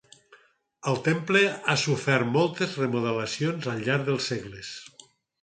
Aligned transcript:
El 0.91 0.95
temple 1.07 1.43
ha 1.49 1.75
sofert 1.81 2.31
moltes 2.39 2.73
remodelacions 2.85 3.69
al 3.75 3.87
llarg 3.91 4.09
dels 4.09 4.33
segles. 4.35 4.73